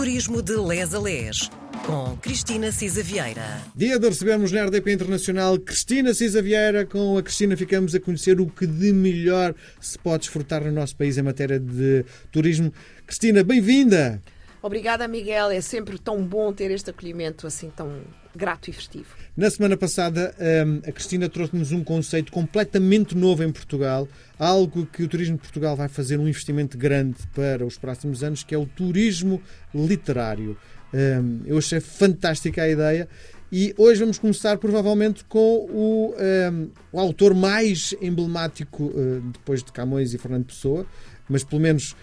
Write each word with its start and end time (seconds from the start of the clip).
Turismo 0.00 0.40
de 0.40 0.56
Les 0.56 0.94
a 0.94 0.98
Les, 0.98 1.50
com 1.84 2.16
Cristina 2.22 2.72
Cisa 2.72 3.02
Vieira. 3.02 3.60
Dia 3.76 3.98
de 3.98 4.08
recebemos 4.08 4.50
na 4.50 4.64
RDP 4.64 4.94
Internacional 4.94 5.58
Cristina 5.58 6.14
Cisa 6.14 6.40
Vieira. 6.40 6.86
Com 6.86 7.18
a 7.18 7.22
Cristina 7.22 7.54
ficamos 7.54 7.94
a 7.94 8.00
conhecer 8.00 8.40
o 8.40 8.46
que 8.46 8.66
de 8.66 8.94
melhor 8.94 9.54
se 9.78 9.98
pode 9.98 10.20
desfrutar 10.20 10.64
no 10.64 10.72
nosso 10.72 10.96
país 10.96 11.18
em 11.18 11.22
matéria 11.22 11.60
de 11.60 12.02
turismo. 12.32 12.72
Cristina, 13.06 13.44
bem-vinda! 13.44 14.22
Obrigada, 14.62 15.08
Miguel. 15.08 15.50
É 15.50 15.60
sempre 15.60 15.98
tão 15.98 16.22
bom 16.22 16.52
ter 16.52 16.70
este 16.70 16.90
acolhimento 16.90 17.46
assim 17.46 17.70
tão 17.70 18.02
grato 18.34 18.68
e 18.68 18.72
festivo. 18.72 19.08
Na 19.36 19.50
semana 19.50 19.76
passada, 19.76 20.34
hum, 20.38 20.80
a 20.86 20.92
Cristina 20.92 21.28
trouxe-nos 21.28 21.72
um 21.72 21.82
conceito 21.82 22.30
completamente 22.30 23.16
novo 23.16 23.42
em 23.42 23.50
Portugal, 23.50 24.06
algo 24.38 24.86
que 24.86 25.02
o 25.02 25.08
Turismo 25.08 25.36
de 25.36 25.42
Portugal 25.42 25.74
vai 25.74 25.88
fazer 25.88 26.18
um 26.18 26.28
investimento 26.28 26.78
grande 26.78 27.16
para 27.34 27.64
os 27.64 27.76
próximos 27.78 28.22
anos, 28.22 28.44
que 28.44 28.54
é 28.54 28.58
o 28.58 28.66
turismo 28.66 29.42
literário. 29.74 30.56
Hum, 30.92 31.40
eu 31.46 31.58
achei 31.58 31.80
fantástica 31.80 32.62
a 32.62 32.68
ideia. 32.68 33.08
E 33.52 33.74
hoje 33.76 33.98
vamos 33.98 34.16
começar 34.16 34.58
provavelmente 34.58 35.24
com 35.24 35.66
o, 35.68 36.14
um, 36.52 36.70
o 36.92 37.00
autor 37.00 37.34
mais 37.34 37.96
emblemático 38.00 38.92
depois 39.32 39.60
de 39.60 39.72
Camões 39.72 40.14
e 40.14 40.18
Fernando 40.18 40.44
Pessoa, 40.44 40.86
mas 41.28 41.42
pelo 41.42 41.60
menos 41.60 41.96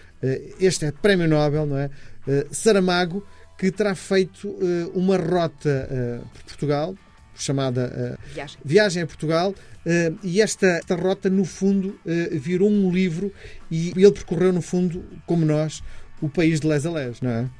este 0.60 0.84
é 0.84 0.92
prémio 0.92 1.26
Nobel, 1.26 1.64
não 1.64 1.78
é? 1.78 1.88
Uh, 2.28 2.54
Saramago, 2.54 3.26
que 3.56 3.72
terá 3.72 3.94
feito 3.94 4.54
uma 4.94 5.16
rota 5.16 5.88
por 6.32 6.42
Portugal, 6.44 6.94
chamada 7.34 8.16
Viagem. 8.32 8.60
Viagem 8.64 9.02
a 9.02 9.06
Portugal, 9.06 9.52
e 10.22 10.40
esta, 10.40 10.66
esta 10.66 10.94
rota, 10.94 11.28
no 11.28 11.44
fundo, 11.44 11.98
virou 12.30 12.70
um 12.70 12.88
livro 12.88 13.32
e 13.68 13.88
ele 13.96 14.12
percorreu, 14.12 14.52
no 14.52 14.62
fundo, 14.62 15.04
como 15.26 15.44
nós, 15.44 15.82
o 16.22 16.28
país 16.28 16.60
de 16.60 16.68
les 16.68 16.86
a 16.86 16.90
les, 16.92 17.20
não 17.20 17.30
é? 17.30 17.50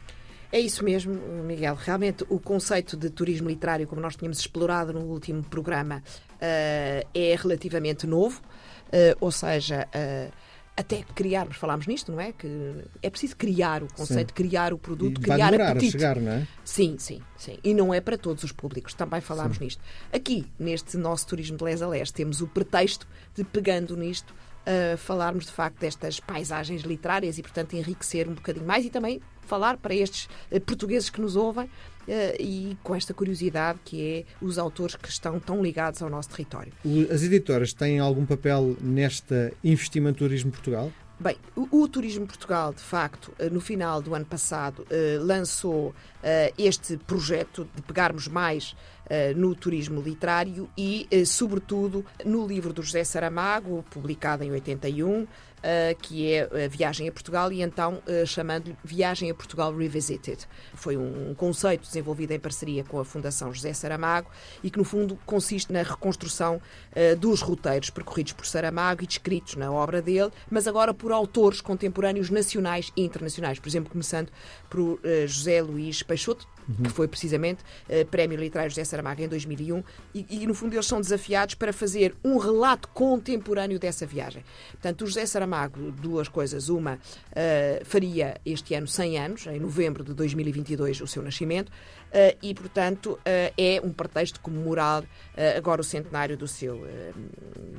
É 0.50 0.58
isso 0.58 0.82
mesmo, 0.82 1.14
Miguel. 1.44 1.74
Realmente, 1.74 2.24
o 2.28 2.38
conceito 2.38 2.96
de 2.96 3.10
turismo 3.10 3.48
literário, 3.48 3.86
como 3.86 4.00
nós 4.00 4.16
tínhamos 4.16 4.38
explorado 4.38 4.94
no 4.94 5.00
último 5.00 5.42
programa, 5.42 6.02
uh, 6.34 7.08
é 7.14 7.36
relativamente 7.36 8.06
novo. 8.06 8.40
Uh, 8.86 9.14
ou 9.20 9.30
seja, 9.30 9.86
uh, 9.94 10.32
até 10.78 11.02
criarmos, 11.12 11.56
falámos 11.56 11.88
nisto, 11.88 12.12
não 12.12 12.20
é? 12.20 12.30
Que 12.30 12.84
é 13.02 13.10
preciso 13.10 13.36
criar 13.36 13.82
o 13.82 13.92
conceito, 13.92 14.28
sim. 14.28 14.34
criar 14.34 14.72
o 14.72 14.78
produto, 14.78 15.18
e 15.18 15.24
criar 15.24 15.50
vai 15.50 15.60
apetite. 15.60 15.96
a 15.96 15.98
chegar, 15.98 16.20
não 16.20 16.30
é? 16.30 16.46
Sim, 16.64 16.94
sim, 17.00 17.20
sim. 17.36 17.58
E 17.64 17.74
não 17.74 17.92
é 17.92 18.00
para 18.00 18.16
todos 18.16 18.44
os 18.44 18.52
públicos, 18.52 18.94
também 18.94 19.20
falámos 19.20 19.58
sim. 19.58 19.64
nisto. 19.64 19.82
Aqui, 20.12 20.46
neste 20.56 20.96
nosso 20.96 21.26
turismo 21.26 21.56
de 21.56 21.64
Les 21.64 21.82
a 21.82 21.88
Les, 21.88 22.12
temos 22.12 22.40
o 22.40 22.46
pretexto 22.46 23.08
de, 23.34 23.42
pegando 23.42 23.96
nisto, 23.96 24.32
uh, 24.32 24.96
falarmos 24.96 25.46
de 25.46 25.50
facto 25.50 25.80
destas 25.80 26.20
paisagens 26.20 26.82
literárias 26.82 27.38
e, 27.38 27.42
portanto, 27.42 27.74
enriquecer 27.74 28.28
um 28.28 28.34
bocadinho 28.34 28.64
mais 28.64 28.86
e 28.86 28.90
também 28.90 29.20
falar 29.48 29.78
para 29.78 29.94
estes 29.94 30.28
uh, 30.52 30.60
portugueses 30.60 31.08
que 31.08 31.20
nos 31.20 31.34
ouvem 31.34 31.66
uh, 31.66 31.70
e 32.38 32.76
com 32.82 32.94
esta 32.94 33.14
curiosidade 33.14 33.78
que 33.84 34.02
é 34.02 34.44
os 34.44 34.58
autores 34.58 34.94
que 34.94 35.08
estão 35.08 35.40
tão 35.40 35.62
ligados 35.62 36.02
ao 36.02 36.10
nosso 36.10 36.28
território. 36.28 36.72
As 37.10 37.22
editoras 37.22 37.72
têm 37.72 37.98
algum 37.98 38.26
papel 38.26 38.76
nesta 38.80 39.52
investimento 39.64 40.18
Turismo 40.18 40.50
Portugal? 40.50 40.92
Bem, 41.20 41.36
o, 41.56 41.82
o, 41.82 41.88
Turismo 41.88 42.26
Portugal, 42.26 42.72
de 42.72 42.82
facto, 42.82 43.32
no 43.50 43.60
final 43.60 44.00
do 44.00 44.14
ano 44.14 44.24
passado, 44.24 44.86
lançou 45.20 45.92
este 46.56 46.96
projeto 46.96 47.68
de 47.74 47.82
pegarmos 47.82 48.28
mais 48.28 48.76
no 49.34 49.52
turismo 49.52 50.00
literário 50.00 50.70
e, 50.78 51.08
sobretudo, 51.26 52.06
no 52.24 52.46
livro 52.46 52.72
do 52.72 52.84
José 52.84 53.02
Saramago, 53.02 53.84
publicado 53.90 54.44
em 54.44 54.52
81, 54.52 55.22
Uh, 55.22 55.26
que 56.00 56.32
é 56.32 56.64
a 56.64 56.68
Viagem 56.68 57.08
a 57.08 57.12
Portugal, 57.12 57.52
e 57.52 57.62
então 57.62 58.02
uh, 58.06 58.26
chamando-lhe 58.26 58.76
Viagem 58.84 59.30
a 59.30 59.34
Portugal 59.34 59.74
Revisited. 59.74 60.46
Foi 60.74 60.96
um, 60.96 61.34
conceito 61.34 61.82
desenvolvido 61.82 62.32
em 62.32 62.38
parceria 62.38 62.84
com 62.84 62.98
a 62.98 63.04
Fundação 63.04 63.52
José 63.52 63.72
Saramago 63.72 64.30
e 64.62 64.70
que, 64.70 64.78
no 64.78 64.84
fundo, 64.84 65.18
consiste 65.26 65.72
na 65.72 65.82
reconstrução 65.82 66.60
dos 67.18 67.40
roteiros 67.40 67.90
percorridos 67.90 68.32
por 68.32 68.46
Saramago 68.46 69.04
e 69.04 69.06
descritos 69.06 69.54
na 69.54 69.70
obra 69.70 70.02
dele, 70.02 70.30
mas 70.50 70.66
agora 70.66 70.92
por 70.92 71.12
autores 71.12 71.60
contemporâneos 71.60 72.30
nacionais 72.30 72.90
e 72.96 73.02
internacionais. 73.02 73.58
Por 73.58 73.68
exemplo, 73.68 73.90
começando 73.90 74.30
por 74.68 75.00
José 75.26 75.62
Luís 75.62 76.02
Peixoto, 76.02 76.46
uhum. 76.68 76.84
que 76.84 76.90
foi 76.90 77.08
precisamente 77.08 77.62
Prémio 78.10 78.38
Literário 78.38 78.70
José 78.70 78.84
Saramago 78.84 79.22
em 79.22 79.28
2001, 79.28 79.82
e, 80.14 80.26
e, 80.30 80.46
no 80.46 80.54
fundo, 80.54 80.74
eles 80.74 80.86
são 80.86 81.00
desafiados 81.00 81.54
para 81.54 81.72
fazer 81.72 82.14
um 82.24 82.38
relato 82.38 82.88
contemporâneo 82.88 83.78
dessa 83.78 84.06
viagem. 84.06 84.44
Portanto, 84.72 85.02
o 85.02 85.06
José 85.06 85.26
Saramago 85.26 85.90
duas 85.92 86.28
coisas. 86.28 86.68
Uma, 86.68 86.94
uh, 86.94 87.84
faria 87.84 88.40
este 88.44 88.74
ano 88.74 88.86
100 88.86 89.18
anos, 89.18 89.46
em 89.46 89.58
novembro 89.58 90.04
de 90.04 90.14
2022, 90.14 91.00
o 91.00 91.06
seu 91.06 91.22
nascimento, 91.22 91.68
uh, 91.68 92.36
e, 92.42 92.54
portanto, 92.54 93.12
uh, 93.12 93.18
é 93.56 93.80
um 93.82 93.92
pretexto 93.92 94.40
comemorar 94.40 95.04
agora 95.56 95.80
o 95.80 95.84
centenário 95.84 96.36
do 96.36 96.48
seu 96.48 96.80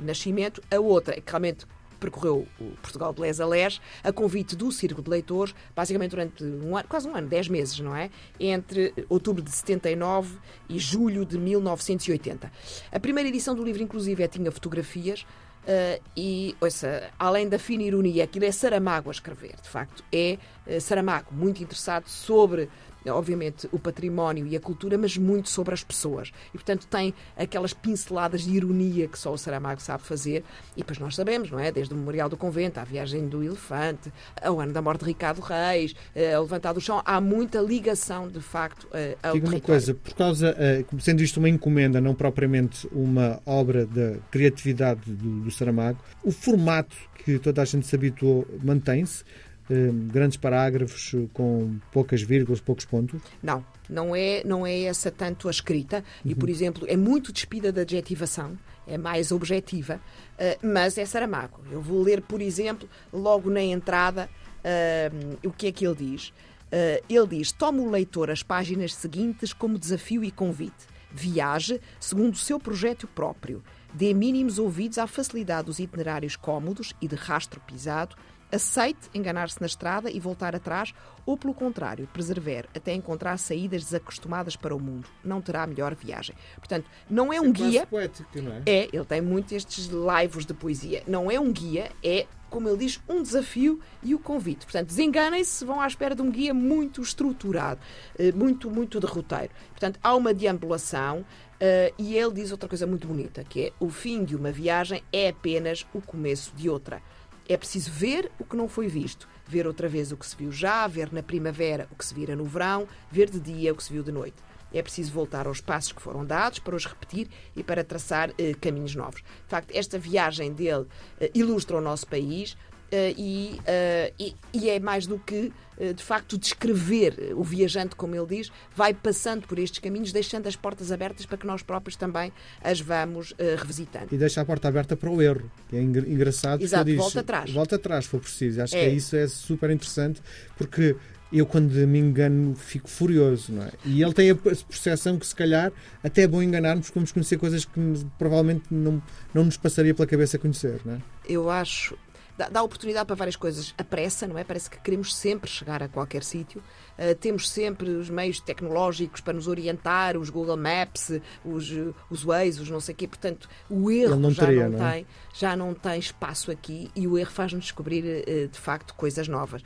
nascimento. 0.02 0.62
A 0.70 0.80
outra, 0.80 1.14
é 1.16 1.20
que 1.20 1.30
realmente 1.30 1.66
percorreu 2.00 2.46
o 2.58 2.64
Portugal 2.82 3.12
de 3.12 3.20
Les 3.20 3.40
a 3.40 3.46
Les, 3.46 3.80
a 4.02 4.12
convite 4.12 4.56
do 4.56 4.72
Círculo 4.72 5.04
de 5.04 5.10
Leitores, 5.10 5.54
basicamente 5.76 6.10
durante 6.10 6.42
um 6.42 6.76
ano, 6.76 6.88
quase 6.88 7.08
um 7.08 7.14
ano, 7.14 7.28
10 7.28 7.48
meses, 7.48 7.78
não 7.80 7.94
é? 7.94 8.10
Entre 8.38 8.92
outubro 9.08 9.42
de 9.42 9.50
79 9.50 10.38
e 10.68 10.78
julho 10.78 11.24
de 11.24 11.38
1980. 11.38 12.50
A 12.90 13.00
primeira 13.00 13.28
edição 13.28 13.54
do 13.54 13.62
livro, 13.62 13.82
inclusive, 13.82 14.22
é, 14.22 14.28
tinha 14.28 14.50
fotografias, 14.50 15.24
Uh, 15.60 16.02
e, 16.16 16.56
ouça, 16.58 17.10
além 17.18 17.46
da 17.46 17.58
fina 17.58 17.82
ironia, 17.82 18.24
aquilo 18.24 18.46
é 18.46 18.50
Saramago 18.50 19.10
a 19.10 19.12
escrever, 19.12 19.56
de 19.62 19.68
facto, 19.68 20.02
é 20.10 20.38
Saramago, 20.78 21.28
muito 21.32 21.62
interessado 21.62 22.08
sobre 22.08 22.68
obviamente, 23.08 23.68
o 23.72 23.78
património 23.78 24.46
e 24.46 24.56
a 24.56 24.60
cultura, 24.60 24.98
mas 24.98 25.16
muito 25.16 25.48
sobre 25.48 25.72
as 25.72 25.82
pessoas. 25.82 26.32
E, 26.48 26.58
portanto, 26.58 26.86
tem 26.86 27.14
aquelas 27.36 27.72
pinceladas 27.72 28.42
de 28.42 28.50
ironia 28.50 29.08
que 29.08 29.18
só 29.18 29.32
o 29.32 29.38
Saramago 29.38 29.80
sabe 29.80 30.02
fazer. 30.02 30.44
E 30.76 30.80
depois 30.80 30.98
nós 30.98 31.14
sabemos, 31.14 31.50
não 31.50 31.58
é? 31.58 31.72
Desde 31.72 31.94
o 31.94 31.96
Memorial 31.96 32.28
do 32.28 32.36
Convento, 32.36 32.78
a 32.78 32.84
viagem 32.84 33.28
do 33.28 33.42
elefante, 33.42 34.12
ao 34.42 34.60
ano 34.60 34.72
da 34.72 34.82
morte 34.82 35.00
de 35.00 35.06
Ricardo 35.06 35.40
Reis, 35.40 35.94
eh, 36.14 36.34
a 36.34 36.40
levantar 36.40 36.72
do 36.72 36.80
chão, 36.80 37.00
há 37.04 37.20
muita 37.20 37.60
ligação, 37.60 38.28
de 38.28 38.40
facto, 38.40 38.88
eh, 38.92 39.16
ao 39.22 39.32
Digo 39.32 39.48
território. 39.48 39.56
uma 39.56 39.60
coisa, 39.60 39.94
por 39.94 40.14
causa, 40.14 40.54
eh, 40.58 40.84
sendo 40.98 41.22
isto 41.22 41.38
uma 41.38 41.48
encomenda, 41.48 42.00
não 42.00 42.14
propriamente 42.14 42.88
uma 42.92 43.40
obra 43.46 43.86
da 43.86 44.18
criatividade 44.30 45.10
do, 45.10 45.40
do 45.40 45.50
Saramago, 45.50 45.98
o 46.22 46.30
formato 46.30 46.96
que 47.24 47.38
toda 47.38 47.62
a 47.62 47.64
gente 47.64 47.86
se 47.86 47.94
habituou 47.94 48.46
mantém-se. 48.62 49.24
Hum, 49.70 50.08
grandes 50.08 50.36
parágrafos 50.36 51.14
com 51.32 51.78
poucas 51.92 52.20
vírgulas, 52.22 52.60
poucos 52.60 52.84
pontos? 52.84 53.20
Não, 53.40 53.64
não 53.88 54.16
é, 54.16 54.42
não 54.44 54.66
é 54.66 54.82
essa 54.82 55.12
tanto 55.12 55.46
a 55.46 55.50
escrita 55.50 56.02
e, 56.24 56.34
por 56.34 56.48
uhum. 56.48 56.54
exemplo, 56.54 56.86
é 56.88 56.96
muito 56.96 57.32
despida 57.32 57.70
de 57.70 57.80
adjetivação, 57.80 58.58
é 58.84 58.98
mais 58.98 59.30
objetiva, 59.30 60.00
uh, 60.34 60.66
mas 60.66 60.98
é 60.98 61.06
Saramago. 61.06 61.60
Eu 61.70 61.80
vou 61.80 62.02
ler, 62.02 62.20
por 62.20 62.42
exemplo, 62.42 62.88
logo 63.12 63.48
na 63.48 63.62
entrada, 63.62 64.28
uh, 64.64 65.38
o 65.46 65.52
que 65.52 65.68
é 65.68 65.72
que 65.72 65.86
ele 65.86 65.94
diz. 65.94 66.28
Uh, 66.28 67.04
ele 67.08 67.38
diz: 67.38 67.52
toma 67.52 67.80
o 67.80 67.90
leitor 67.90 68.28
as 68.28 68.42
páginas 68.42 68.92
seguintes 68.92 69.52
como 69.52 69.78
desafio 69.78 70.24
e 70.24 70.32
convite. 70.32 70.90
Viaje 71.12 71.80
segundo 72.00 72.34
o 72.34 72.38
seu 72.38 72.58
projeto 72.58 73.06
próprio. 73.06 73.62
Dê 73.92 74.14
mínimos 74.14 74.58
ouvidos 74.58 74.98
à 74.98 75.06
facilidade 75.06 75.66
dos 75.66 75.78
itinerários 75.78 76.36
cômodos 76.36 76.94
e 77.00 77.08
de 77.08 77.16
rastro 77.16 77.60
pisado, 77.60 78.16
aceite 78.52 79.08
enganar-se 79.14 79.60
na 79.60 79.66
estrada 79.66 80.10
e 80.10 80.18
voltar 80.18 80.54
atrás, 80.54 80.92
ou 81.24 81.36
pelo 81.36 81.54
contrário, 81.54 82.08
preservar 82.12 82.66
até 82.74 82.92
encontrar 82.92 83.36
saídas 83.36 83.84
desacostumadas 83.84 84.56
para 84.56 84.74
o 84.74 84.80
mundo. 84.80 85.08
Não 85.24 85.40
terá 85.40 85.66
melhor 85.66 85.94
viagem. 85.94 86.34
Portanto, 86.56 86.88
não 87.08 87.32
é 87.32 87.40
um 87.40 87.50
é 87.50 87.52
guia. 87.52 87.86
Poético, 87.86 88.40
não 88.40 88.52
é? 88.52 88.62
é, 88.66 88.88
ele 88.92 89.04
tem 89.04 89.20
muito 89.20 89.54
estes 89.54 89.88
lives 89.88 90.46
de 90.46 90.54
poesia. 90.54 91.02
Não 91.06 91.30
é 91.30 91.38
um 91.38 91.52
guia, 91.52 91.90
é 92.02 92.26
como 92.50 92.68
ele 92.68 92.78
diz, 92.78 93.00
um 93.08 93.22
desafio 93.22 93.80
e 94.02 94.14
o 94.14 94.18
convite. 94.18 94.66
Portanto, 94.66 94.88
desenganem-se, 94.88 95.64
vão 95.64 95.80
à 95.80 95.86
espera 95.86 96.14
de 96.14 96.20
um 96.20 96.30
guia 96.30 96.52
muito 96.52 97.00
estruturado, 97.00 97.80
eh, 98.18 98.32
muito, 98.32 98.70
muito 98.70 99.00
de 99.00 99.06
roteiro. 99.06 99.50
Portanto, 99.70 99.98
há 100.02 100.14
uma 100.14 100.34
deambulação 100.34 101.20
uh, 101.20 101.94
e 101.98 102.16
ele 102.16 102.34
diz 102.34 102.50
outra 102.50 102.68
coisa 102.68 102.86
muito 102.86 103.06
bonita, 103.06 103.44
que 103.44 103.66
é 103.66 103.72
o 103.78 103.88
fim 103.88 104.24
de 104.24 104.34
uma 104.34 104.50
viagem 104.50 105.02
é 105.12 105.28
apenas 105.28 105.86
o 105.94 106.00
começo 106.00 106.52
de 106.54 106.68
outra. 106.68 107.00
É 107.48 107.56
preciso 107.56 107.90
ver 107.90 108.30
o 108.38 108.44
que 108.44 108.56
não 108.56 108.68
foi 108.68 108.86
visto, 108.86 109.28
ver 109.46 109.66
outra 109.66 109.88
vez 109.88 110.12
o 110.12 110.16
que 110.16 110.26
se 110.26 110.36
viu 110.36 110.52
já, 110.52 110.86
ver 110.86 111.12
na 111.12 111.22
primavera 111.22 111.88
o 111.90 111.96
que 111.96 112.04
se 112.04 112.14
vira 112.14 112.36
no 112.36 112.44
verão, 112.44 112.86
ver 113.10 113.28
de 113.28 113.40
dia 113.40 113.72
o 113.72 113.76
que 113.76 113.82
se 113.82 113.92
viu 113.92 114.02
de 114.02 114.12
noite. 114.12 114.36
É 114.72 114.82
preciso 114.82 115.12
voltar 115.12 115.46
aos 115.46 115.60
passos 115.60 115.92
que 115.92 116.02
foram 116.02 116.24
dados 116.24 116.58
para 116.58 116.76
os 116.76 116.86
repetir 116.86 117.28
e 117.56 117.62
para 117.62 117.82
traçar 117.84 118.30
eh, 118.38 118.54
caminhos 118.60 118.94
novos. 118.94 119.20
De 119.20 119.48
facto, 119.48 119.70
esta 119.74 119.98
viagem 119.98 120.52
dele 120.52 120.86
eh, 121.20 121.30
ilustra 121.34 121.76
o 121.76 121.80
nosso 121.80 122.06
país, 122.06 122.56
Uh, 122.90 123.14
e, 123.16 123.60
uh, 123.60 124.14
e, 124.18 124.34
e, 124.52 124.68
é 124.68 124.80
mais 124.80 125.06
do 125.06 125.16
que, 125.16 125.52
uh, 125.78 125.94
de 125.94 126.02
facto, 126.02 126.36
descrever 126.36 127.32
o 127.36 127.44
viajante, 127.44 127.94
como 127.94 128.16
ele 128.16 128.26
diz, 128.26 128.50
vai 128.74 128.92
passando 128.92 129.46
por 129.46 129.60
estes 129.60 129.78
caminhos, 129.78 130.10
deixando 130.10 130.48
as 130.48 130.56
portas 130.56 130.90
abertas 130.90 131.24
para 131.24 131.38
que 131.38 131.46
nós 131.46 131.62
próprios 131.62 131.94
também 131.94 132.32
as 132.60 132.80
vamos 132.80 133.32
revisitando. 133.58 134.08
E 134.10 134.18
deixa 134.18 134.40
a 134.40 134.44
porta 134.44 134.66
aberta 134.66 134.96
para 134.96 135.08
o 135.08 135.22
erro, 135.22 135.48
que 135.68 135.76
é 135.76 135.80
engraçado. 135.80 136.64
Exato, 136.64 136.84
diz, 136.84 136.96
volta 136.96 137.20
atrás. 137.20 137.50
Volta 137.52 137.76
atrás, 137.76 138.04
se 138.06 138.10
for 138.10 138.20
preciso. 138.20 138.60
Acho 138.60 138.74
é. 138.76 138.88
que 138.88 138.96
isso 138.96 139.14
é 139.14 139.28
super 139.28 139.70
interessante, 139.70 140.20
porque 140.56 140.96
eu, 141.32 141.46
quando 141.46 141.72
me 141.86 141.98
engano, 141.98 142.54
fico 142.56 142.88
furioso, 142.88 143.52
não 143.52 143.62
é? 143.62 143.70
E 143.84 144.02
ele 144.02 144.12
tem 144.12 144.30
a 144.30 144.34
percepção 144.34 145.18
que, 145.18 145.26
se 145.26 145.34
calhar, 145.34 145.72
até 146.02 146.22
é 146.22 146.26
bom 146.26 146.42
enganarmos, 146.42 146.86
porque 146.86 146.98
vamos 146.98 147.12
conhecer 147.12 147.36
coisas 147.36 147.64
que 147.64 147.80
provavelmente 148.18 148.64
não, 148.70 149.00
não 149.32 149.44
nos 149.44 149.56
passaria 149.56 149.94
pela 149.94 150.06
cabeça 150.06 150.38
conhecer, 150.38 150.80
não 150.84 150.94
é? 150.94 150.98
Eu 151.28 151.48
acho. 151.48 151.96
Dá, 152.36 152.48
dá 152.48 152.62
oportunidade 152.62 153.06
para 153.06 153.14
várias 153.14 153.36
coisas. 153.36 153.74
A 153.76 153.84
pressa, 153.84 154.26
não 154.26 154.38
é? 154.38 154.42
Parece 154.42 154.70
que 154.70 154.80
queremos 154.80 155.14
sempre 155.14 155.48
chegar 155.48 155.82
a 155.82 155.88
qualquer 155.88 156.24
sítio. 156.24 156.62
Uh, 156.98 157.14
temos 157.14 157.48
sempre 157.48 157.90
os 157.90 158.08
meios 158.08 158.40
tecnológicos 158.40 159.20
para 159.20 159.34
nos 159.34 159.46
orientar, 159.46 160.16
os 160.16 160.30
Google 160.30 160.56
Maps, 160.56 161.20
os, 161.44 161.70
os 162.08 162.24
Waze, 162.24 162.60
os 162.62 162.70
não 162.70 162.80
sei 162.80 162.94
o 162.94 162.96
quê. 162.96 163.06
Portanto, 163.06 163.48
o 163.68 163.90
erro 163.90 164.16
não 164.16 164.30
já, 164.30 164.46
teria, 164.46 164.68
não, 164.68 164.78
não 164.78 164.86
é? 164.86 164.92
tem, 164.94 165.06
já 165.34 165.54
não 165.54 165.74
tem 165.74 165.98
espaço 165.98 166.50
aqui 166.50 166.90
e 166.96 167.06
o 167.06 167.18
erro 167.18 167.30
faz-nos 167.30 167.64
descobrir, 167.64 168.24
uh, 168.26 168.48
de 168.48 168.58
facto, 168.58 168.94
coisas 168.94 169.28
novas. 169.28 169.62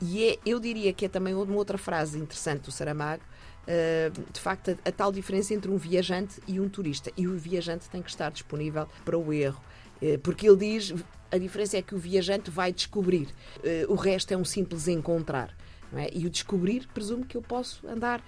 E 0.00 0.24
é, 0.24 0.38
eu 0.46 0.58
diria 0.58 0.92
que 0.92 1.04
é 1.04 1.08
também 1.08 1.34
uma 1.34 1.56
outra 1.56 1.76
frase 1.76 2.18
interessante 2.18 2.62
do 2.62 2.72
Saramago, 2.72 3.22
uh, 3.22 4.32
de 4.32 4.40
facto, 4.40 4.70
a, 4.70 4.88
a, 4.88 4.92
tal 4.92 5.12
diferença 5.12 5.52
entre 5.52 5.70
um 5.70 5.76
viajante 5.76 6.40
e 6.46 6.58
um 6.58 6.68
turista. 6.68 7.12
E 7.16 7.26
o 7.26 7.36
viajante 7.36 7.88
tem 7.90 8.02
que 8.02 8.10
estar 8.10 8.30
disponível 8.30 8.86
para 9.04 9.18
o 9.18 9.32
erro. 9.32 9.60
Uh, 10.00 10.18
porque 10.20 10.48
ele 10.48 10.56
diz, 10.56 10.94
a 11.30 11.38
diferença 11.38 11.76
é 11.76 11.82
que 11.82 11.94
o 11.94 11.98
viajante 11.98 12.50
vai 12.50 12.72
descobrir, 12.72 13.28
uh, 13.58 13.92
o 13.92 13.94
resto 13.94 14.32
é 14.32 14.36
um 14.36 14.44
simples 14.44 14.88
encontrar. 14.88 15.54
É? 15.92 16.08
E 16.12 16.24
o 16.24 16.30
descobrir 16.30 16.86
presumo 16.94 17.26
que 17.26 17.36
eu 17.36 17.42
posso 17.42 17.84
andar 17.84 18.22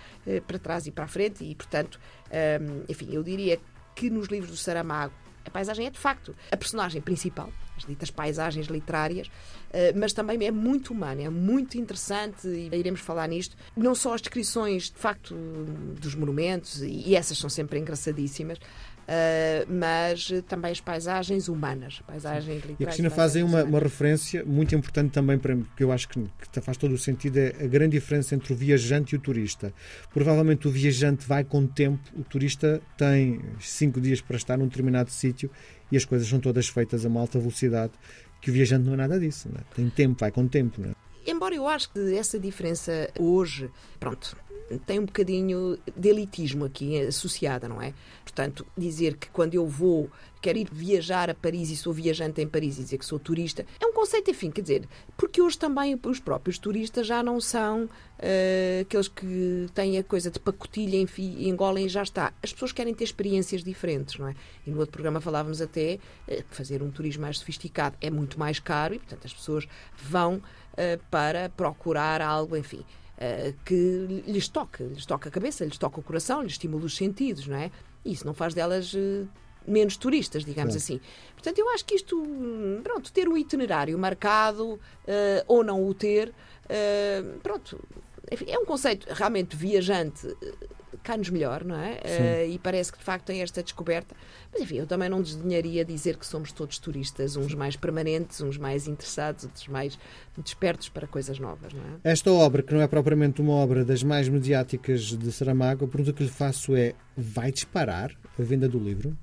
para 0.48 0.58
trás 0.58 0.88
e 0.88 0.90
para 0.90 1.04
a 1.04 1.06
frente, 1.06 1.44
e 1.44 1.54
portanto, 1.54 2.00
enfim, 2.88 3.10
eu 3.12 3.22
diria 3.22 3.60
que 3.94 4.10
nos 4.10 4.26
livros 4.26 4.50
do 4.50 4.56
Saramago 4.56 5.14
a 5.44 5.50
paisagem 5.50 5.86
é 5.86 5.90
de 5.90 5.98
facto 5.98 6.34
a 6.50 6.56
personagem 6.56 7.00
principal, 7.00 7.52
as 7.76 7.84
ditas 7.84 8.10
paisagens 8.10 8.66
literárias, 8.66 9.30
eh, 9.72 9.92
mas 9.96 10.12
também 10.12 10.44
é 10.46 10.50
muito 10.50 10.92
humana, 10.92 11.22
é 11.22 11.30
muito 11.30 11.78
interessante 11.78 12.46
e 12.46 12.68
iremos 12.74 13.00
falar 13.00 13.26
nisto. 13.28 13.56
Não 13.76 13.94
só 13.94 14.14
as 14.14 14.20
descrições 14.20 14.90
de 14.90 14.98
facto 14.98 15.34
dos 16.00 16.14
monumentos, 16.14 16.82
e 16.82 17.14
essas 17.14 17.38
são 17.38 17.48
sempre 17.48 17.78
engraçadíssimas, 17.78 18.58
Uh, 19.02 19.66
mas 19.68 20.32
também 20.46 20.70
as 20.70 20.80
paisagens 20.80 21.48
humanas, 21.48 22.00
paisagens 22.06 22.46
literárias. 22.46 22.78
E 22.78 22.84
a 22.84 22.86
Cristina 22.86 23.10
fazem 23.10 23.42
uma, 23.42 23.64
uma, 23.64 23.80
referência 23.80 24.44
muito 24.44 24.76
importante 24.76 25.10
também 25.10 25.36
para 25.36 25.56
mim, 25.56 25.66
que 25.76 25.82
eu 25.82 25.90
acho 25.90 26.08
que, 26.08 26.22
que, 26.22 26.60
faz 26.60 26.76
todo 26.76 26.92
o 26.92 26.98
sentido, 26.98 27.36
é 27.36 27.48
a 27.48 27.66
grande 27.66 27.98
diferença 27.98 28.36
entre 28.36 28.52
o 28.52 28.56
viajante 28.56 29.16
e 29.16 29.18
o 29.18 29.20
turista. 29.20 29.74
Provavelmente 30.14 30.68
o 30.68 30.70
viajante 30.70 31.26
vai 31.26 31.42
com 31.42 31.66
tempo, 31.66 32.00
o 32.16 32.22
turista 32.22 32.80
tem 32.96 33.40
cinco 33.58 34.00
dias 34.00 34.20
para 34.20 34.36
estar 34.36 34.56
num 34.56 34.68
determinado 34.68 35.10
sítio 35.10 35.50
e 35.92 35.96
as 35.96 36.06
coisas 36.06 36.26
são 36.26 36.40
todas 36.40 36.68
feitas 36.68 37.04
a 37.04 37.08
uma 37.08 37.20
alta 37.20 37.38
velocidade, 37.38 37.92
que 38.40 38.50
o 38.50 38.52
viajante 38.52 38.86
não 38.86 38.94
é 38.94 38.96
nada 38.96 39.20
disso, 39.20 39.48
é? 39.54 39.60
tem 39.74 39.88
tempo, 39.90 40.18
vai 40.18 40.32
com 40.32 40.48
tempo. 40.48 40.80
Não 40.80 40.90
é? 40.90 40.94
Embora 41.26 41.54
eu 41.54 41.68
acho 41.68 41.92
que 41.92 42.16
essa 42.16 42.40
diferença 42.40 43.10
hoje, 43.18 43.70
pronto, 44.00 44.36
tem 44.78 44.98
um 44.98 45.04
bocadinho 45.04 45.78
de 45.96 46.08
elitismo 46.08 46.64
aqui 46.64 47.00
associada, 47.00 47.68
não 47.68 47.80
é? 47.80 47.92
Portanto, 48.22 48.66
dizer 48.76 49.16
que 49.16 49.28
quando 49.28 49.54
eu 49.54 49.66
vou, 49.66 50.10
quero 50.40 50.58
ir 50.58 50.68
viajar 50.70 51.30
a 51.30 51.34
Paris 51.34 51.70
e 51.70 51.76
sou 51.76 51.92
viajante 51.92 52.40
em 52.40 52.48
Paris 52.48 52.78
e 52.78 52.82
dizer 52.82 52.98
que 52.98 53.04
sou 53.04 53.18
turista, 53.18 53.64
é 53.80 53.86
um 53.86 53.92
conceito, 53.92 54.30
enfim, 54.30 54.50
quer 54.50 54.62
dizer, 54.62 54.88
porque 55.16 55.40
hoje 55.40 55.58
também 55.58 55.98
os 56.04 56.20
próprios 56.20 56.58
turistas 56.58 57.06
já 57.06 57.22
não 57.22 57.40
são 57.40 57.84
uh, 57.84 58.80
aqueles 58.80 59.08
que 59.08 59.66
têm 59.74 59.98
a 59.98 60.04
coisa 60.04 60.30
de 60.30 60.40
pacotilha, 60.40 60.96
enfim, 60.96 61.48
engolem 61.48 61.86
e 61.86 61.88
já 61.88 62.02
está. 62.02 62.32
As 62.42 62.52
pessoas 62.52 62.72
querem 62.72 62.94
ter 62.94 63.04
experiências 63.04 63.62
diferentes, 63.62 64.18
não 64.18 64.28
é? 64.28 64.34
E 64.66 64.70
no 64.70 64.78
outro 64.78 64.92
programa 64.92 65.20
falávamos 65.20 65.60
até 65.60 65.98
uh, 66.28 66.42
fazer 66.50 66.82
um 66.82 66.90
turismo 66.90 67.22
mais 67.22 67.38
sofisticado 67.38 67.96
é 68.00 68.10
muito 68.10 68.38
mais 68.38 68.58
caro 68.58 68.94
e, 68.94 68.98
portanto, 68.98 69.26
as 69.26 69.34
pessoas 69.34 69.68
vão 69.96 70.36
uh, 70.36 70.42
para 71.10 71.48
procurar 71.48 72.20
algo, 72.20 72.56
enfim. 72.56 72.84
Eh, 73.18 73.54
que 73.64 74.22
lhes 74.26 74.48
toca, 74.48 74.82
lhes 74.82 75.06
toca 75.06 75.28
a 75.28 75.32
cabeça, 75.32 75.64
lhes 75.64 75.78
toca 75.78 76.00
o 76.00 76.02
coração, 76.02 76.42
lhes 76.42 76.52
estimula 76.52 76.84
os 76.86 76.96
sentidos, 76.96 77.46
não 77.46 77.56
é? 77.56 77.70
Isso 78.04 78.26
não 78.26 78.34
faz 78.34 78.52
delas 78.52 78.94
uh, 78.94 79.28
menos 79.64 79.96
turistas, 79.96 80.44
digamos 80.44 80.74
assim. 80.74 81.00
Portanto, 81.34 81.58
eu 81.58 81.68
acho 81.70 81.84
que 81.84 81.94
isto, 81.94 82.20
pronto, 82.82 83.12
ter 83.12 83.28
o 83.28 83.38
itinerário 83.38 83.96
marcado 83.96 84.72
uh, 84.72 84.80
ou 85.46 85.62
não 85.62 85.86
o 85.86 85.94
ter, 85.94 86.34
pronto, 87.42 87.78
enfim, 88.30 88.46
é 88.48 88.58
um 88.58 88.64
conceito 88.64 89.06
realmente 89.12 89.54
viajante 89.54 90.26
cai-nos 91.02 91.30
melhor, 91.30 91.64
não 91.64 91.76
é? 91.76 92.00
Uh, 92.04 92.50
e 92.52 92.58
parece 92.58 92.92
que 92.92 92.98
de 92.98 93.04
facto 93.04 93.26
tem 93.26 93.42
esta 93.42 93.62
descoberta. 93.62 94.14
Mas 94.52 94.62
enfim, 94.62 94.76
eu 94.76 94.86
também 94.86 95.08
não 95.08 95.22
desdenharia 95.22 95.84
dizer 95.84 96.16
que 96.16 96.26
somos 96.26 96.52
todos 96.52 96.78
turistas, 96.78 97.36
uns 97.36 97.54
mais 97.54 97.76
permanentes, 97.76 98.40
uns 98.40 98.56
mais 98.56 98.86
interessados, 98.86 99.44
outros 99.44 99.68
mais 99.68 99.98
despertos 100.38 100.88
para 100.88 101.06
coisas 101.06 101.38
novas, 101.38 101.72
não 101.72 101.82
é? 101.82 102.10
Esta 102.10 102.30
obra, 102.30 102.62
que 102.62 102.72
não 102.72 102.80
é 102.80 102.86
propriamente 102.86 103.40
uma 103.40 103.54
obra 103.54 103.84
das 103.84 104.02
mais 104.02 104.28
mediáticas 104.28 105.02
de 105.02 105.32
Saramago, 105.32 105.84
a 105.84 105.88
pergunta 105.88 106.12
que 106.12 106.22
lhe 106.22 106.30
faço 106.30 106.74
é: 106.76 106.94
vai 107.16 107.50
disparar 107.50 108.12
a 108.38 108.42
venda 108.42 108.68
do 108.68 108.78
livro? 108.78 109.16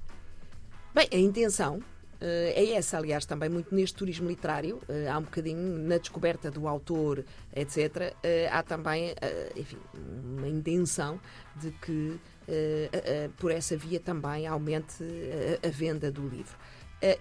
Bem, 0.93 1.07
a 1.11 1.17
intenção 1.17 1.79
é 2.21 2.71
essa, 2.73 2.97
aliás, 2.97 3.25
também 3.25 3.49
muito 3.49 3.73
neste 3.73 3.95
turismo 3.95 4.27
literário. 4.27 4.77
Uh, 4.89 5.11
há 5.11 5.17
um 5.17 5.23
bocadinho 5.23 5.79
na 5.79 5.97
descoberta 5.97 6.51
do 6.51 6.67
autor, 6.67 7.23
etc. 7.55 8.13
Uh, 8.15 8.49
há 8.51 8.61
também, 8.63 9.13
enfim, 9.55 9.77
uma 9.93 10.47
intenção 10.47 11.19
de 11.55 11.71
que 11.71 12.19
por 13.37 13.51
essa 13.51 13.77
via 13.77 13.99
também 13.99 14.47
aumente 14.47 15.03
a 15.63 15.69
venda 15.69 16.11
do 16.11 16.27
livro. 16.27 16.57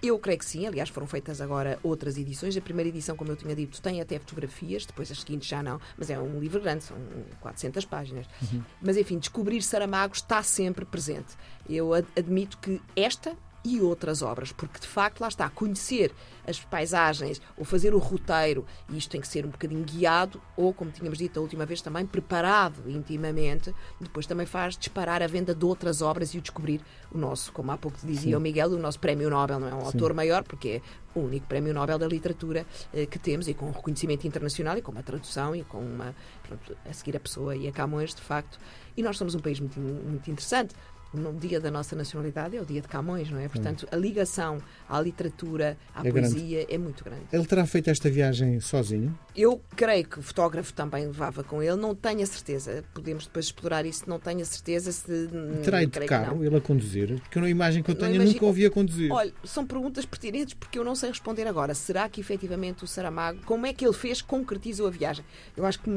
Eu 0.02 0.18
creio 0.18 0.38
que 0.38 0.44
sim, 0.44 0.66
aliás, 0.66 0.88
foram 0.88 1.06
feitas 1.06 1.40
agora 1.40 1.78
outras 1.82 2.16
edições. 2.16 2.56
A 2.56 2.60
primeira 2.62 2.88
edição, 2.88 3.14
como 3.14 3.30
eu 3.30 3.36
tinha 3.36 3.54
dito, 3.54 3.80
tem 3.82 4.00
até 4.00 4.18
fotografias, 4.18 4.86
depois 4.86 5.10
as 5.10 5.20
seguintes 5.20 5.46
já 5.46 5.62
não, 5.62 5.78
mas 5.98 6.08
é 6.08 6.18
um 6.18 6.40
livro 6.40 6.60
grande, 6.60 6.84
são 6.84 6.96
400 7.40 7.84
páginas. 7.84 8.26
Uhum. 8.40 8.62
Mas 8.80 8.96
enfim, 8.96 9.18
descobrir 9.18 9.60
Saramago 9.60 10.14
está 10.14 10.42
sempre 10.42 10.86
presente. 10.86 11.36
Eu 11.68 11.92
admito 11.92 12.56
que 12.56 12.80
esta 12.96 13.36
e 13.68 13.80
outras 13.82 14.22
obras, 14.22 14.50
porque 14.50 14.80
de 14.80 14.86
facto 14.86 15.20
lá 15.20 15.28
está, 15.28 15.48
conhecer 15.50 16.12
as 16.46 16.58
paisagens 16.58 17.40
ou 17.56 17.64
fazer 17.64 17.94
o 17.94 17.98
roteiro, 17.98 18.64
e 18.88 18.96
isto 18.96 19.10
tem 19.10 19.20
que 19.20 19.28
ser 19.28 19.44
um 19.44 19.50
bocadinho 19.50 19.84
guiado, 19.84 20.40
ou 20.56 20.72
como 20.72 20.90
tínhamos 20.90 21.18
dito 21.18 21.38
a 21.38 21.42
última 21.42 21.66
vez 21.66 21.82
também, 21.82 22.06
preparado 22.06 22.88
intimamente, 22.88 23.74
depois 24.00 24.26
também 24.26 24.46
faz 24.46 24.76
disparar 24.76 25.22
a 25.22 25.26
venda 25.26 25.54
de 25.54 25.64
outras 25.64 26.00
obras 26.00 26.32
e 26.34 26.38
o 26.38 26.40
descobrir 26.40 26.80
o 27.12 27.18
nosso, 27.18 27.52
como 27.52 27.70
há 27.70 27.76
pouco 27.76 27.98
dizia 28.02 28.30
Sim. 28.30 28.34
o 28.34 28.40
Miguel, 28.40 28.70
o 28.70 28.78
nosso 28.78 28.98
prémio 28.98 29.28
Nobel, 29.28 29.60
não 29.60 29.68
é 29.68 29.74
um 29.74 29.80
Sim. 29.80 29.86
autor 29.86 30.14
maior, 30.14 30.42
porque 30.42 30.68
é 30.68 30.82
o 31.14 31.24
único 31.24 31.46
prémio 31.46 31.74
Nobel 31.74 31.98
da 31.98 32.06
literatura 32.06 32.64
eh, 32.94 33.04
que 33.04 33.18
temos 33.18 33.48
e 33.48 33.54
com 33.54 33.70
reconhecimento 33.70 34.26
internacional 34.26 34.78
e 34.78 34.82
com 34.82 34.92
uma 34.92 35.02
tradução 35.02 35.54
e 35.54 35.64
com 35.64 35.78
uma, 35.78 36.14
pronto, 36.42 36.76
a 36.88 36.92
seguir 36.92 37.16
a 37.16 37.20
pessoa 37.20 37.54
e 37.54 37.68
a 37.68 37.72
Camões, 37.72 38.14
de 38.14 38.22
facto. 38.22 38.58
E 38.96 39.02
nós 39.02 39.18
somos 39.18 39.34
um 39.34 39.40
país 39.40 39.60
muito, 39.60 39.78
muito 39.78 40.30
interessante 40.30 40.74
no 41.12 41.32
dia 41.34 41.58
da 41.60 41.70
nossa 41.70 41.96
nacionalidade 41.96 42.56
é 42.56 42.60
o 42.60 42.64
dia 42.64 42.80
de 42.80 42.88
Camões, 42.88 43.30
não 43.30 43.38
é? 43.38 43.48
Portanto, 43.48 43.88
a 43.90 43.96
ligação 43.96 44.58
à 44.88 45.00
literatura, 45.00 45.76
à 45.94 46.06
é 46.06 46.10
poesia 46.10 46.58
grande. 46.58 46.74
é 46.74 46.78
muito 46.78 47.04
grande. 47.04 47.22
Ele 47.32 47.46
terá 47.46 47.66
feito 47.66 47.88
esta 47.88 48.10
viagem 48.10 48.60
sozinho? 48.60 49.18
Eu 49.34 49.60
creio 49.74 50.06
que 50.06 50.18
o 50.18 50.22
fotógrafo 50.22 50.72
também 50.72 51.06
levava 51.06 51.42
com 51.42 51.62
ele, 51.62 51.76
não 51.76 51.94
tenho 51.94 52.22
a 52.22 52.26
certeza. 52.26 52.84
Podemos 52.92 53.26
depois 53.26 53.46
explorar 53.46 53.86
isso, 53.86 54.08
não 54.08 54.18
tenho 54.18 54.40
a 54.40 54.44
certeza 54.44 54.92
se. 54.92 55.28
Terá 55.62 55.82
ido 55.82 55.98
de 55.98 56.06
carro 56.06 56.44
ele 56.44 56.56
a 56.56 56.60
conduzir? 56.60 57.20
Porque 57.20 57.38
a 57.38 57.48
imagem 57.48 57.82
que 57.82 57.90
eu 57.90 57.94
tenho, 57.94 58.22
eu 58.22 58.24
nunca 58.24 58.44
ouvi 58.44 58.66
a 58.66 58.70
conduzir. 58.70 59.10
Olha, 59.10 59.32
são 59.44 59.66
perguntas 59.66 60.04
pertinentes 60.04 60.54
porque 60.54 60.78
eu 60.78 60.84
não 60.84 60.94
sei 60.94 61.08
responder 61.08 61.46
agora. 61.46 61.74
Será 61.74 62.08
que 62.08 62.20
efetivamente 62.20 62.84
o 62.84 62.86
Saramago, 62.86 63.40
como 63.44 63.66
é 63.66 63.72
que 63.72 63.84
ele 63.84 63.94
fez, 63.94 64.20
concretizou 64.20 64.86
a 64.86 64.90
viagem? 64.90 65.24
Eu 65.56 65.64
acho 65.64 65.80
que 65.80 65.90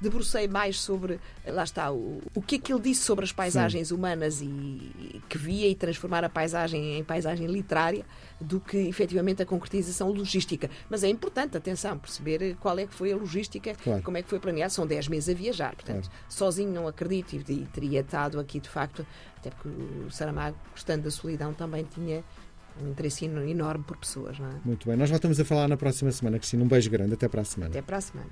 debrucei 0.00 0.48
mais 0.48 0.80
sobre, 0.80 1.20
lá 1.46 1.64
está, 1.64 1.92
o, 1.92 2.20
o 2.34 2.40
que 2.40 2.56
é 2.56 2.58
que 2.58 2.72
ele 2.72 2.80
disse 2.80 3.02
sobre 3.02 3.24
as 3.24 3.32
paisagens 3.32 3.88
Sim. 3.88 3.94
humanas 3.94 4.40
e 4.40 5.20
que 5.28 5.36
via 5.36 5.68
e 5.68 5.74
transformar 5.74 6.24
a 6.24 6.28
paisagem 6.28 6.98
em 6.98 7.04
paisagem 7.04 7.46
literária 7.46 8.04
do 8.40 8.58
que 8.58 8.76
efetivamente 8.76 9.42
a 9.42 9.46
concretização 9.46 10.10
logística. 10.10 10.70
Mas 10.88 11.04
é 11.04 11.08
importante, 11.08 11.56
atenção, 11.56 11.98
perceber 11.98 12.56
qual 12.60 12.78
é 12.78 12.86
que 12.86 12.94
foi 12.94 13.12
a 13.12 13.16
logística, 13.16 13.74
claro. 13.74 14.02
como 14.02 14.16
é 14.16 14.22
que 14.22 14.28
foi 14.28 14.38
planeado. 14.38 14.72
São 14.72 14.86
10 14.86 15.08
meses 15.08 15.28
a 15.28 15.38
viajar, 15.38 15.74
portanto, 15.74 16.08
claro. 16.08 16.24
sozinho 16.28 16.72
não 16.72 16.88
acredito 16.88 17.34
e, 17.34 17.52
e 17.52 17.66
teria 17.66 18.00
estado 18.00 18.40
aqui 18.40 18.58
de 18.58 18.68
facto, 18.68 19.06
até 19.36 19.50
porque 19.50 19.68
o 19.68 20.10
Saramago, 20.10 20.56
gostando 20.72 21.04
da 21.04 21.10
solidão, 21.10 21.52
também 21.52 21.84
tinha 21.84 22.24
um 22.82 22.90
interesse 22.90 23.24
enorme 23.24 23.84
por 23.84 23.96
pessoas. 23.96 24.38
Não 24.38 24.48
é? 24.48 24.54
Muito 24.64 24.86
bem. 24.86 24.96
Nós 24.96 25.10
voltamos 25.10 25.38
a 25.38 25.44
falar 25.44 25.68
na 25.68 25.76
próxima 25.76 26.10
semana, 26.12 26.38
Cristina. 26.38 26.62
Um 26.64 26.68
beijo 26.68 26.90
grande. 26.90 27.14
Até 27.14 27.28
para 27.28 27.42
a 27.42 27.44
semana. 27.44 27.70
Até 27.70 27.82
para 27.82 27.96
a 27.98 28.00
semana. 28.00 28.30